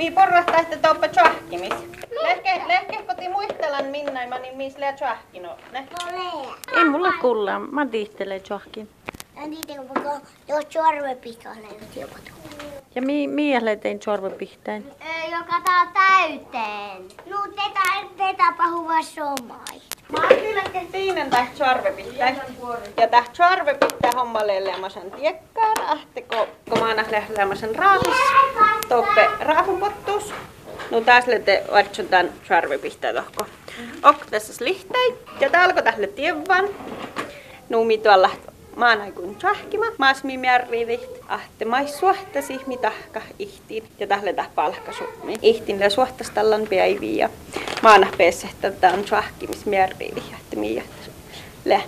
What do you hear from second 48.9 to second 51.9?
on tjahkimis märrivi, ahte mi le